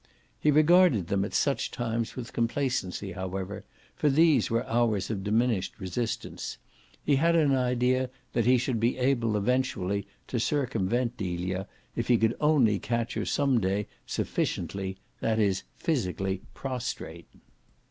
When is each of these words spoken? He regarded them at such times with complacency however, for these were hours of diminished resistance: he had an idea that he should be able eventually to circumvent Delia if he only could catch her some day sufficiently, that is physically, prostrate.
He 0.39 0.49
regarded 0.49 1.09
them 1.09 1.23
at 1.23 1.35
such 1.35 1.69
times 1.69 2.15
with 2.15 2.33
complacency 2.33 3.11
however, 3.11 3.65
for 3.95 4.09
these 4.09 4.49
were 4.49 4.65
hours 4.65 5.11
of 5.11 5.23
diminished 5.23 5.79
resistance: 5.79 6.57
he 7.05 7.17
had 7.17 7.35
an 7.35 7.53
idea 7.53 8.09
that 8.33 8.47
he 8.47 8.57
should 8.57 8.79
be 8.79 8.97
able 8.97 9.37
eventually 9.37 10.07
to 10.25 10.39
circumvent 10.39 11.17
Delia 11.17 11.67
if 11.95 12.07
he 12.07 12.19
only 12.41 12.79
could 12.79 12.81
catch 12.81 13.13
her 13.13 13.25
some 13.25 13.59
day 13.59 13.85
sufficiently, 14.07 14.97
that 15.19 15.37
is 15.37 15.61
physically, 15.75 16.41
prostrate. 16.55 17.27